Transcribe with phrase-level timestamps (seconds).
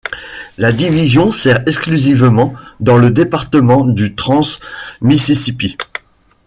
[0.57, 5.77] La division sert exclusivement dans le département du Trans-Mississippi.